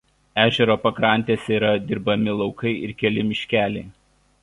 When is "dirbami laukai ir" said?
1.91-2.97